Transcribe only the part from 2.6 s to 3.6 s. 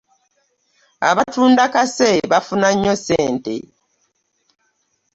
nnyo ssente.